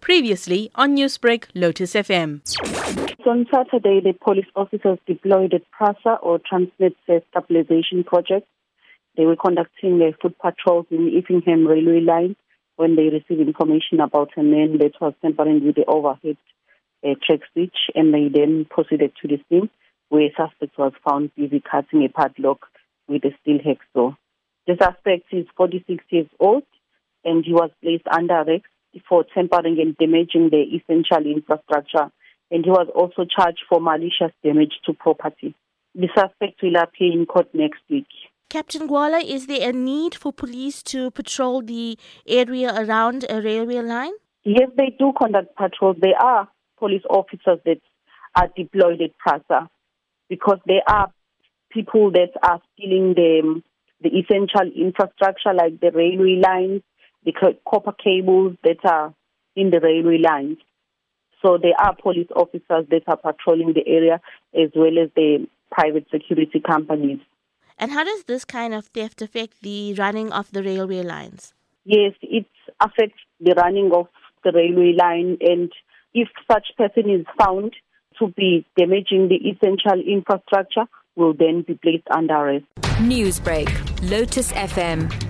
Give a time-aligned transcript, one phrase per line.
[0.00, 2.40] Previously on Newsbreak, Lotus FM.
[3.26, 8.46] On Saturday, the police officers deployed at PRASA or Transnet Stabilization Project.
[9.16, 12.36] They were conducting their foot patrols in Effingham railway line
[12.76, 16.38] when they received information about a man that was tampering with the overhead
[17.04, 19.70] uh, track switch, and they then proceeded to the scene
[20.08, 22.66] where a suspect was found busy cutting a padlock
[23.06, 24.16] with a steel hacksaw.
[24.66, 26.64] The suspect is 46 years old,
[27.24, 28.64] and he was placed under arrest
[29.08, 32.10] for tampering and damaging the essential infrastructure,
[32.50, 35.54] and he was also charged for malicious damage to property.
[35.94, 38.06] The suspect will appear in court next week.
[38.48, 43.80] Captain Gwala, is there a need for police to patrol the area around a railway
[43.80, 44.12] line?
[44.44, 45.96] Yes, they do conduct patrols.
[46.00, 46.48] There are
[46.78, 47.80] police officers that
[48.34, 49.68] are deployed at PRASA
[50.28, 51.12] because there are
[51.70, 53.64] people that are stealing the, um,
[54.02, 56.82] the essential infrastructure like the railway lines,
[57.24, 57.32] the
[57.68, 59.14] copper cables that are
[59.56, 60.58] in the railway lines.
[61.42, 64.20] So there are police officers that are patrolling the area
[64.54, 67.18] as well as the private security companies.
[67.78, 71.54] And how does this kind of theft affect the running of the railway lines?
[71.84, 72.46] Yes, it
[72.78, 74.08] affects the running of
[74.44, 75.72] the railway line and
[76.12, 77.74] if such person is found
[78.18, 80.84] to be damaging the essential infrastructure,
[81.16, 82.66] will then be placed under arrest.
[83.00, 83.68] Newsbreak,
[84.10, 85.29] Lotus FM,